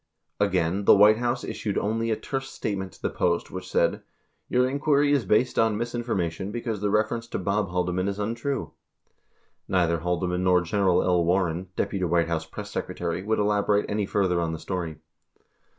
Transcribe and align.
Again, 0.39 0.85
the 0.85 0.95
White 0.95 1.19
House 1.19 1.43
issued 1.43 1.77
only 1.77 2.09
a 2.09 2.15
terse 2.15 2.49
statement 2.49 2.93
to 2.93 3.01
the 3.03 3.11
Post 3.11 3.51
which 3.51 3.69
said: 3.69 4.01
"Your 4.49 4.67
inquiry 4.67 5.11
is 5.11 5.25
based 5.25 5.59
on 5.59 5.77
misinformation 5.77 6.51
because 6.51 6.81
the 6.81 6.89
reference 6.89 7.27
to 7.27 7.37
Bob 7.37 7.69
Haldeman 7.69 8.07
is 8.07 8.17
untrue." 8.17 8.71
Neither 9.67 9.99
Haldeman 9.99 10.43
nor 10.43 10.61
Gerald 10.61 11.03
L. 11.05 11.23
Warren, 11.23 11.67
Deputy 11.75 12.03
White 12.05 12.29
House 12.29 12.47
Press 12.47 12.71
Secretary, 12.71 13.21
would 13.21 13.37
elaborate 13.37 13.85
any 13.87 14.07
further 14.07 14.41
on 14.41 14.53
the 14.53 14.57
story. 14.57 14.97